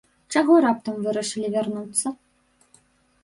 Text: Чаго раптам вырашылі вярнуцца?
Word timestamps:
Чаго 0.35 0.53
раптам 0.65 0.95
вырашылі 1.07 1.51
вярнуцца? 1.55 2.13